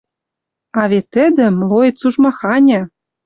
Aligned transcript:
А 0.79 0.81
вет 0.91 1.05
тӹдӹ— 1.13 1.45
млоец 1.57 1.99
уж 2.07 2.15
маханьы! 2.23 2.81